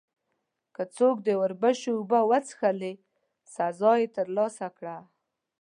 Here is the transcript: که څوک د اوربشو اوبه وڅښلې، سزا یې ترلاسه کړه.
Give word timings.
که 0.75 0.83
څوک 0.97 1.15
د 1.23 1.27
اوربشو 1.39 1.91
اوبه 1.97 2.19
وڅښلې، 2.29 2.93
سزا 3.53 3.93
یې 4.01 4.07
ترلاسه 4.17 4.67
کړه. 4.77 4.97